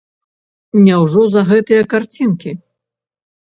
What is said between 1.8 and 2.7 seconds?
карцінкі?